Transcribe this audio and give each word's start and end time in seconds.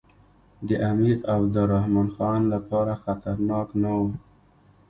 د 0.67 0.69
امیر 0.91 1.17
عبدالرحمن 1.35 2.07
خان 2.15 2.41
لپاره 2.53 2.93
خطرناک 3.03 3.67
نه 3.81 3.89
وو. 3.97 4.07